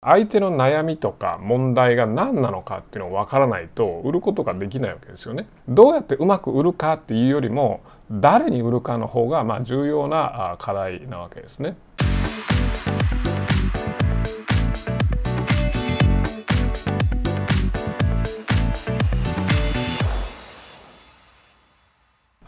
[0.00, 5.48] 相手の悩みとか問題が何なのかっていうのを分からないと売ることができないわけですよね。
[5.68, 11.76] どうやってうまく売るかっていうよりも誰に売るかの方がまあ重要な課題なわけですね。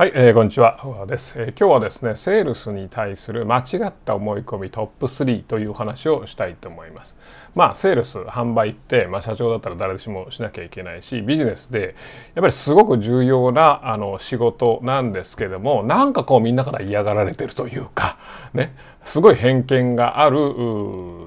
[0.01, 1.05] はい、えー、こんにちは。
[1.07, 7.19] です、えー、今日はですね、セールスに対する間違った思い込みトップ3という話をしたいと思います。
[7.55, 11.95] まあ、セールス、販売って、まあ、社長だったら誰しもしなきゃいけないし、ビジネスで、
[12.35, 18.17] やっぱりすごく重要なあの仕事なんですけども、なんかこうみんなから嫌がられてるというか、
[18.55, 20.39] ね、すごい偏見がある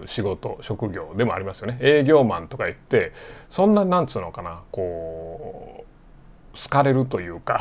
[0.07, 1.77] 仕事、職業でもありますよね。
[1.79, 3.11] 営業マンとか言って、
[3.51, 5.62] そんな、なんつうのかな、こう、
[6.53, 7.59] 好かれるというか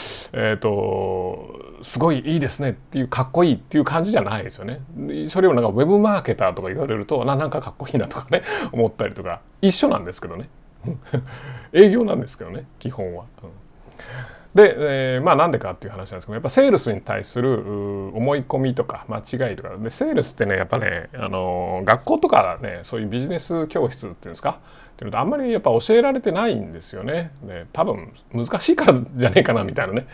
[0.32, 4.80] えっとすごいいいですねっていうかっこいいっていう感じじゃないですよね。
[5.28, 10.48] それをなんかウェブマーケターとか言われるとななんかかっこいいなとかね 思ったりとか一緒なんですけどね
[11.72, 13.24] 営業なんですけどね基本は。
[13.42, 13.50] うん
[14.54, 17.52] で、えー、まあなんでかっていう話なんですけどやっぱセールスに対する
[18.16, 24.58] 思い込みとか間違いとかでセールスってねやっぱねあの学校とかねそういうビジネス教室っていうんですか？
[24.94, 27.30] っていうのとあんまりやっぱ教えられてないんですよね。
[27.42, 30.08] で多分難しいからじゃねえかなみたいなね、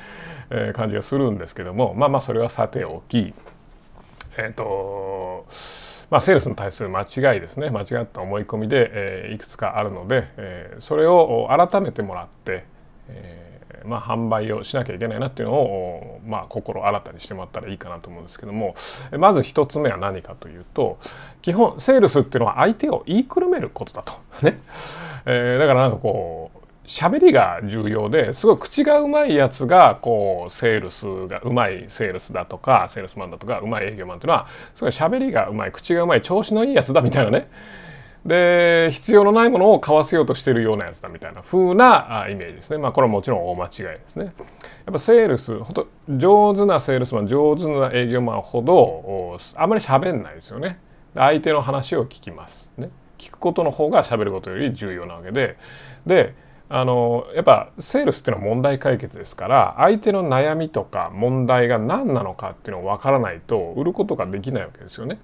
[0.51, 3.33] えー、感じがするんですけどもまあまあそれはさておき
[4.37, 5.47] えっ、と
[6.11, 12.67] まあ、セールスに対する間違いですね間違った思い込みで、えー、いくつかあるので、えー、それを改めてもらって、
[13.09, 13.46] えー
[13.85, 18.75] まあ、販売をしなきゃいけないなっていうのを、まあ、心新たにしてもらったらいいかなと思うんですけども。
[19.19, 20.99] まず一つ目は何かというと
[21.43, 24.13] 基本セールスっていうのは相手を言いくるめることだと。
[24.43, 24.59] ね。
[25.27, 37.49] えー、だからなんかこう喋りが重要ですごい口がうまいやつがこうセールスがうまいセールスだとかセールスマンだとかうまい営業マンっていうのはすごい喋りがうまい口がうまい調子のいいやつだみたいなね。
[38.27, 42.79] で必要のないものを買わせようとしてるようなやつだみたいな風なイメージですね。
[42.79, 44.25] まあこれはもちろん大間違いですね。
[44.25, 44.35] やっ
[44.93, 50.81] ぱセールスほんと上手なセールスマン上手な営業マンほどあまり喋んないですよね。
[51.15, 52.91] 相手の話を聞きますね。
[53.17, 55.57] 聞くことの方が喋ることより重要なわけで。
[56.05, 56.35] で
[56.69, 65.19] あのやっぱセールスっていうのは問題解決ですから相手の悩みとか問題が何なのかっていうのを分からないと売ることができないわけですよね。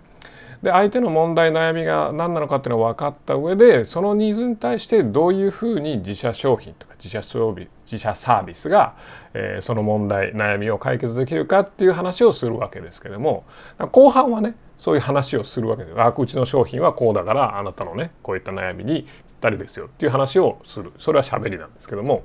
[0.63, 8.95] で相手の問題悩みが何なのかっていうのを分かった上でそのニーズに対してどういうふうに自社商品とか自社装備自社サービスが、
[9.35, 13.45] えー、その問題悩みを解決できるかっていう話をするわけですけども
[13.91, 19.09] 後半はねそういう話をするわけですあうちの商品はこうだからあなたのねこういった悩みに
[19.43, 22.23] ぴったりですよっていう話をするそれは喋りなんですけども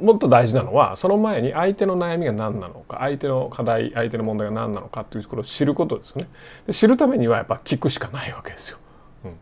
[0.00, 6.28] もっと大事なのはその前に相手の悩みが何なのか相手の課題相手の問題が何なのかっていうところを知ることですよね。
[6.66, 8.78] で知るためにはやっぱ聞くしかないわけですよ。
[9.24, 9.40] うん、だか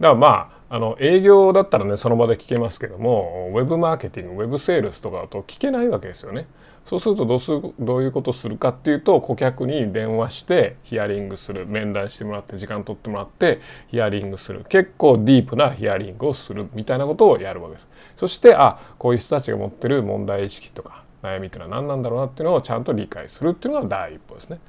[0.00, 0.28] らま
[0.68, 6.46] ああの営業だったらねその場で聞けますけどもウェブマーケティングウェブセールスとかだと聞けないわけですよね。
[6.84, 17.88] そうするとどうするどういうことするかっていうと顧客に電話してヒアリングする面談してもらって時間取ってもらってヒアリングする結構ディープなヒアリングをするみたいなことをやるわけです。
[18.16, 24.60] そしてあこういう人たちが持ってる問題意識とか悩みっていうのは何なんだろうなっていうのをちゃんと理解するっていうのが第一歩ですね。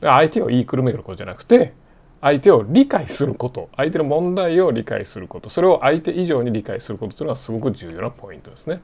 [0.00, 1.72] 相手を言いくるめることじゃなくて
[2.20, 8.80] 相手を理解すること相手の問題を理解することそれを相手以上に理解することというのはすごく重要なポイントですね。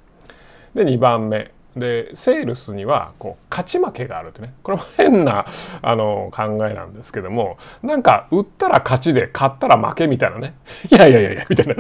[0.75, 5.47] で2番目でセールスにはこう勝ち負けがあるってねこれも変な
[5.83, 10.55] あの考えなんですけどもなんか売ったら勝ちで買ったら負けみたいなね
[10.91, 11.77] いやいやいやいやみたい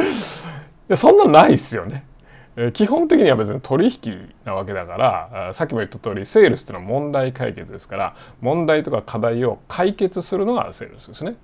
[0.88, 2.04] なそんなのないっすよね。
[2.74, 11.36] 基本的には別に取引なわけだからさっきも言った通りセールスっていうのは問題解決ですから問題とか課題を解決するのがセールスですね。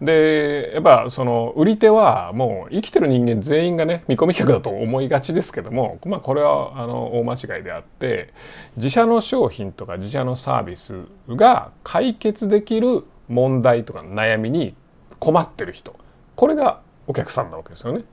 [0.00, 8.32] でやっぱその売り手はもう生きてる人間全員がね見込み客だと思いがちですけども、まあ、これはあの大間違いであって
[8.76, 14.74] 自社の商品とか自社のサービスが解決できる問題とか悩みに
[15.18, 15.94] 困ってる人
[16.34, 18.04] これがお客さんなわけですよね。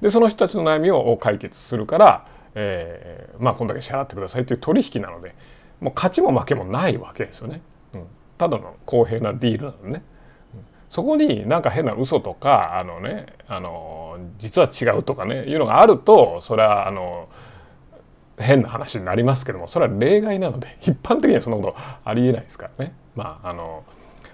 [0.00, 5.34] でその人たちの悩みを解決するから、えー、まあこんだけ支払ってくださいという取引なので
[5.80, 7.60] もう勝ちも負けもないわけですよね。
[7.92, 8.06] うん、
[8.38, 10.02] ただの公平なディールなのね。
[10.92, 17.30] そこになんか変な嘘とかあのねあの実は違うとかねいうのがあるとそれはあの
[18.38, 22.94] 変な話になりますけどもそれは例外なので 一般的にはそんなことありえないですからね。
[23.16, 23.84] まああの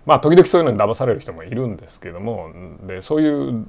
[0.05, 2.51] まあ時々そういうのに騙される人もいるんですけども
[2.89, 3.69] でそういう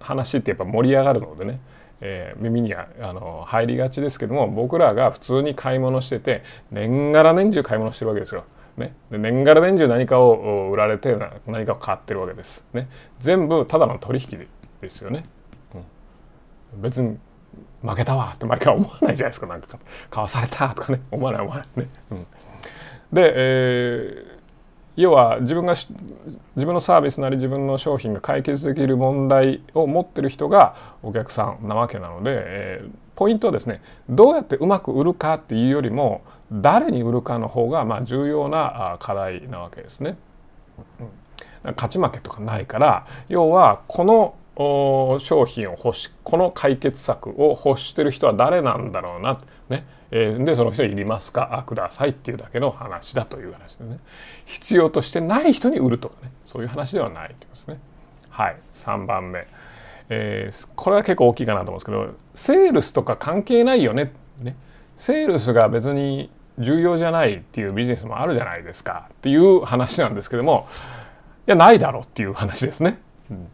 [0.00, 1.60] 話ってやっぱ盛り上がるのでね、
[2.00, 6.42] えー、耳にあの入りがちですけども僕らが普通に買い物してて
[6.72, 8.42] 年がら年中買い物してるわけですよ。
[8.76, 11.16] ね、で年がら年中何かを売られて
[11.46, 12.64] 何かを買ってるわけです。
[12.72, 12.88] ね、
[13.20, 14.46] 全部ただの取引
[14.80, 15.24] ですよね。
[15.74, 17.18] うん、別に
[17.82, 19.46] 負けたわって毎回思わないじゃないですか。
[19.46, 19.78] なんか
[20.10, 21.00] 買わされたとかね。
[21.10, 21.66] 思わない思わない。
[21.76, 21.86] ね。
[22.10, 22.26] うん、
[23.12, 24.34] で、えー
[24.96, 36.22] 要は自分が自分のサービスなり自分の商品が解決できる問題を持ってる人がお客さんなわけなので、えー、ポイントはですねどうやってうまく売るかっていうよりも
[36.52, 40.16] 誰に売るかの方がま重要な課題なわけですね。
[41.64, 49.84] 勝ち負けとかないから要はこの商品を欲しこの解決策を欲してる人は誰なんだろうな、ね。
[50.10, 51.48] え、でその人いりますか？
[51.52, 53.98] あくださいっていうだけの話だという話でね。
[54.44, 56.30] 必要としてない人に売るとかね。
[56.44, 57.80] そういう話ではないということですね。
[58.28, 58.56] はい。
[58.74, 59.46] 3番目、
[60.08, 64.56] えー、これは結構大きいかなと思うんですけどセールスとか関係ないよねね
[64.96, 70.68] セールスが別に重要じゃないっていうビジネスもあるじゃないですかっていう話なんですけども
[71.46, 72.98] いやないだろうっていう話ですね。
[73.30, 73.48] うん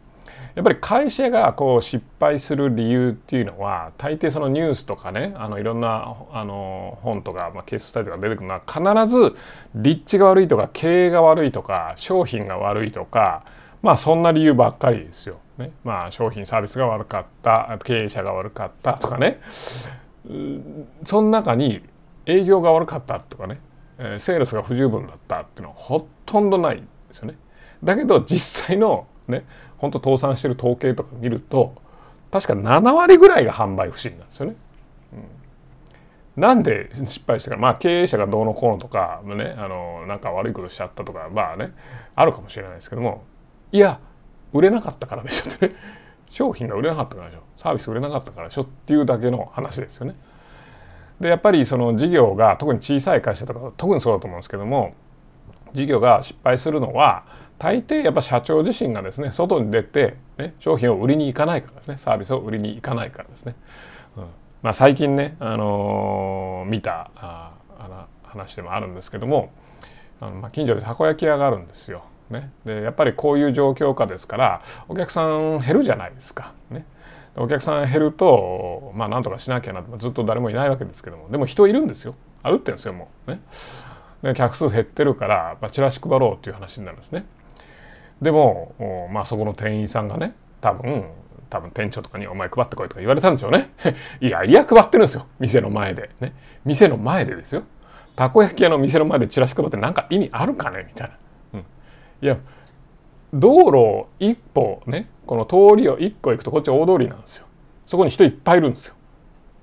[0.55, 8.61] やっぱり会社がこう失敗する理由っていうのは大抵そのニュースとかねあのいろんなあの本とか、まあ、ケーススタディとか出てくるのは
[9.05, 9.35] 必ず
[9.75, 13.45] 立地が悪いとか経営が悪いとか商品が悪いとか
[13.81, 15.39] まあそんな理由ばっかりですよ。
[15.57, 19.41] ね、まあ商品サービスが悪かった経営者が悪かったとかね。
[21.05, 21.81] その中に
[22.25, 23.59] 営業が悪かったとかね。
[24.19, 27.37] セールスが不十分だったっていうのはほとんどないですよね。
[27.83, 29.45] だけど実際のね
[29.77, 31.75] 本当倒産してる統計とか見ると
[32.31, 34.55] 確か7割ぐらいが販売不振なんですよね。
[35.13, 37.57] うん、なんで失敗したか。
[37.57, 41.73] まあ経営者がどうのこうのとかねあのなんか悪いことしちゃったとかまあね
[42.15, 43.23] あるかもしれないですけども。
[43.71, 43.99] いや
[44.53, 45.75] 売れなかったからでしょってね
[46.29, 50.15] 商品が売れなかったからでしょサービス売れなかったからでしょっていうだけの話ですよね。
[51.19, 54.95] でやっぱりその事業が特に小さい会社とか特にそうだと思うんですけども
[55.73, 57.25] 事業が失敗するのは
[57.59, 63.55] 大抵やっぱ社長自身がですね外に出て、ね、商品を売りに行かないからですねサービスを売りに行かないからですね。
[64.17, 64.23] うん
[64.63, 69.51] まあ、最近ね、あのー、見たああ話でもあるんですけども
[70.19, 72.03] あの、まあ、近所でたこ焼き屋があるんですよ。
[72.31, 76.53] ね、でやっぱりこういう状況下ですからお客さん減るじゃないですか。
[76.69, 76.85] ね、
[77.35, 83.41] お客さん減るとまあなんとかしなきゃなずっと誰もいないわけですけどもでも人いるんですよ歩ってるんですよもうね。
[84.23, 87.25] で客数減ってるから、まあ、チラシ配ろうっていう話になるんですね。
[88.21, 91.05] でも、まあ、そこの店員さんがね多分
[91.49, 93.71] 多分店長とかに「お前配ってこい」とか言われたんでしょうね。
[94.21, 96.09] いやいや配ってるんですよ店の前で。
[96.21, 97.63] ね店の前でですよ。
[98.15, 100.85] たこ焼き屋の店の前でチラシ配って何か意味あるかね？
[100.87, 101.15] みたいな。
[102.21, 102.37] いや
[103.33, 107.45] 道路を一歩ねこの通りを一個行くとこっち大通りなんですよ。
[107.85, 108.95] そこに人いっぱいいるんですよ。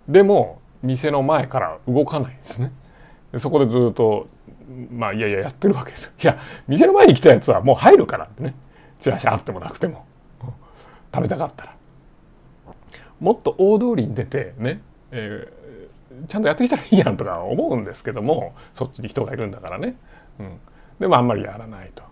[0.08, 2.72] でも店の前から動かないんですね。
[3.38, 4.28] そこでずっと
[4.90, 6.12] まあいやいややってるわけですよ。
[6.22, 8.54] いや店の前に来たやつはもう入るからってね
[9.00, 10.06] チラシあってもなくても
[11.14, 11.76] 食べたかったら
[13.20, 19.96] もっと大通りに出てね、えー、ちゃんとやってきたらいいやんとか思うんですけどもそっちに人がいるんだからね、
[20.38, 20.58] うん、
[21.00, 22.02] でもあんまりやらないと。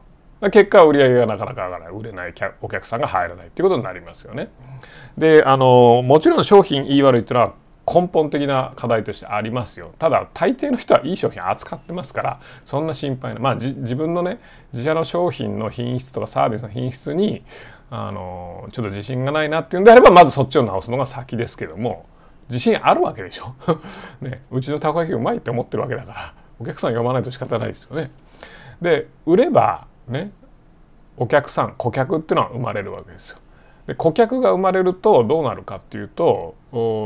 [0.40, 4.50] 結果売り上げがなかなか上がらない売れないお客さんが入らないっていうことになりますよね。
[5.16, 7.54] であのもちろん商品言い悪いっていうのは
[7.86, 14.40] 根本的な課題としてありますよただ大抵の人はいい商品扱ってますからそんな心配なまあ自分のね
[14.72, 17.44] 自社の商品の品質とかサービスの品質に
[17.88, 22.06] あのちょっと自信がないなっていうんであればまずそっちを直すのが先ですけども
[22.48, 23.56] 自信あるわけでしょ、
[24.20, 28.10] ね、うちのたこ焼きうまいって思ってるわけだからお客さん読まないと仕方ないですよね。
[28.80, 30.32] で売ればね
[31.16, 33.38] お客さん顧客っていうのは生まれるわけですよ。
[33.86, 36.54] で顧客が生まれるとどうなるかっていうと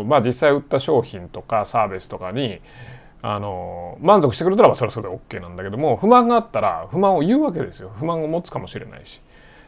[0.06, 2.60] まあ実際売った商品とかサービスとかに
[3.22, 9.20] あの満足してくれたらそれはそれで OK なんだけども不満があったら不満を言うわけですよ不満を持つかもしれないし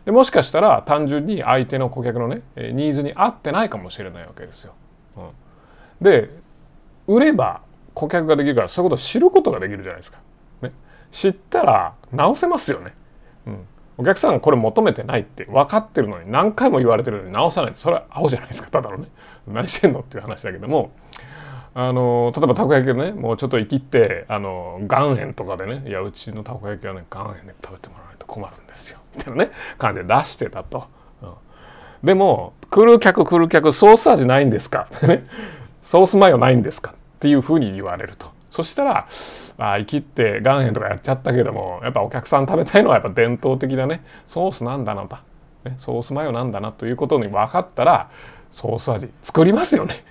[0.06, 4.74] でもしかしたら単純に相手の顧客のねニーズに合ってないかもしれないわけですよ。
[5.16, 5.30] うん、
[6.00, 6.30] で
[7.06, 7.60] 売れば
[7.94, 10.18] 顧客ができるからそういうことを知ることができるじゃないですか。
[10.62, 10.72] ね、
[11.12, 12.94] 知ったら直せますよね。
[13.98, 18.70] お客さんこれ求めてないって分かってるのに何回も言われてるのに直さないとそれは青じゃないですか。
[18.70, 19.08] ただのね。
[19.46, 20.92] 何してんのっていう話だけども。
[21.74, 28.98] あの例えばたこ焼きねもうちょっと生きってあの岩塩とかでねいやうちのたこ焼きはね岩塩で食べてもらわないと困るんですよ。
[29.16, 30.84] みたいなね 感じで出してたと、
[31.22, 31.30] うん、
[32.04, 34.86] でも来る客来る客ソース味ないんですか？
[35.82, 36.90] ソースマヨないんですか？
[36.90, 38.26] っていうふうに言われると。
[38.52, 39.08] そしたら
[39.56, 45.16] まあ生きって岩塩とかやっちゃったけどもやっぱお客さん食べたいのはやっぱ伝統的なねソースなんだなと、
[45.64, 48.10] ね、ソースマヨなんだなということに分かったら
[48.50, 50.04] ソース味作りますよね。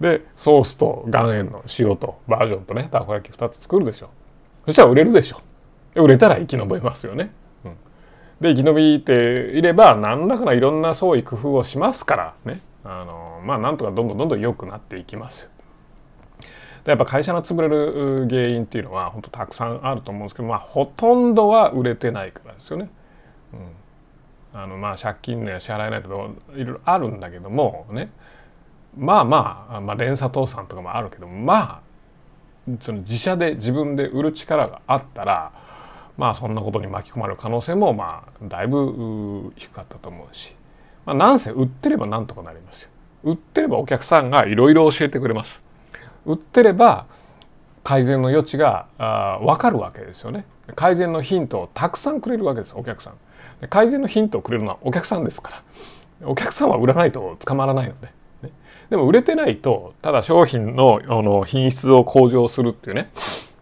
[0.00, 4.10] でソースと岩塩の塩とバージョンとねたこ焼き2つ作るでしょ。
[4.66, 5.40] そしたら売れるでしょ。
[5.96, 7.32] 売れたら生き延びますよね、
[8.40, 12.60] で生き延びていれば何らかのいろんな創意工夫をしますからね。
[12.84, 15.50] あのまあなんとかどんどんどんどん良くなっていきますよ。
[16.84, 22.90] でやっぱ会社の潰れる原因っていうのは本当たくさんあると思うんですけどまあほとんどは売れてないからですよね。
[23.52, 26.14] うん、あのまあ借金ね支払えないとか
[26.54, 28.10] いろいろあるんだけどもね
[28.96, 31.82] まあまあ、まあ、連鎖倒産とかもあるけどま
[32.68, 35.52] あその自社で自分で売る力があったら
[36.16, 40.54] まあそんなことに巻き込まれる可能性もまあだいぶ低かったと思うし、
[41.06, 42.90] まあ、なんせ売ってればなんとかなりますよ。
[43.24, 45.62] 売ってればお客さんがいろいろ教えてくれます。
[46.26, 47.06] 売ってれば
[47.82, 48.86] 改善の余地が
[49.42, 50.46] 分かるわけですよね。
[50.74, 53.68] 改善のヒントをたくさんくれるわけですお客さん。
[53.68, 55.50] 改善のヒントをくれるのはお客さんですか
[56.22, 56.28] ら。
[56.28, 58.08] お客さんは売らないと捕まらないので。
[58.42, 58.50] ね、
[58.90, 63.10] でも売れてないとただ商品のあの品質を向上するっていうね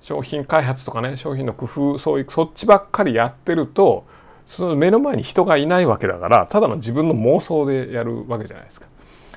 [0.00, 4.04] 商品開発とかね商品の工夫そういうそっちばっかりやってると
[4.47, 8.87] その目の前に人がいないわけだからただの自分の妄想でやるわけじゃないですか。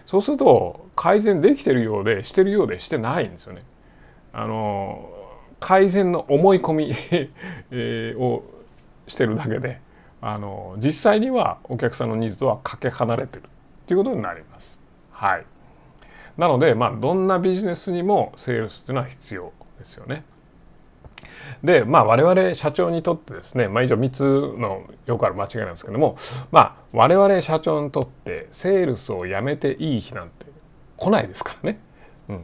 [0.06, 3.64] そうすると改善できてるようでしてるようでしてないんですよね。
[4.34, 5.10] あの
[5.60, 6.94] 改善の思い込み
[8.20, 8.44] を
[9.08, 9.80] してるだけで
[10.22, 13.46] あの実際にはお客さんのニーズとはかけ離れてるっ
[13.88, 14.80] ていうことになります。
[15.12, 15.46] はい。
[16.38, 20.24] なのでまあどんなビジネスにもセールスっていうのは必要ですよね。
[21.64, 26.18] でまあ我々社長にとってですね、まあ、以上3つのよくある間違いなんですけども
[26.52, 30.46] まあ我々社長にとってセールスをやめていい日なんて
[30.98, 31.80] 来ないですからね。
[32.30, 32.42] うん、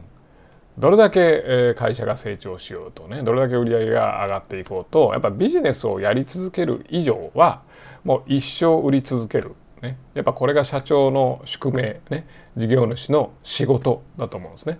[0.78, 7.62] どれだけ会社が成長しようとねどれだけ売り上げが上がっていこうとやっぱビジネスをやり続ける以上は
[8.04, 12.26] もう一生売り続ける、ね、やっぱこれが社長の宿命ね
[12.56, 14.78] 事業主の仕事だと思うんですね。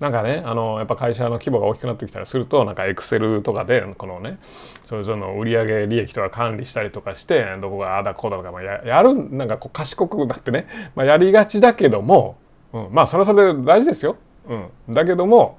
[0.00, 4.38] なんかねあのやっぱ会社の規模が大きくなってきたりするとなんかエクセルとかでこのね
[4.84, 12.38] それぞれの売上利益とか管理したりとかしてどこがああだこうだとか、まあ、やるなんかこう賢くなってね、まあ、やりがちだけども、
[12.72, 14.16] うん、まあそれはそれで大事ですよ。
[14.48, 15.58] うん、だけども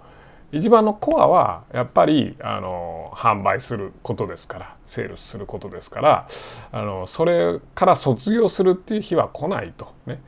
[0.52, 6.28] 一番のコアはやっぱりあの販売することですからセールスすることですから
[6.72, 10.22] あのそれから卒業するっていう日は来ないとね。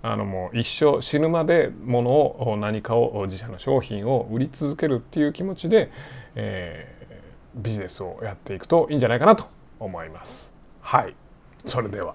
[0.00, 5.90] あのもう一生死ぬまでものを何かを自社の商品を売り続けるっていう気持ちで、
[6.36, 9.46] えー、ビジネスをやっていくといいんじゃないかなと
[9.80, 10.54] 思います。
[10.80, 11.14] はい
[11.64, 12.14] それでは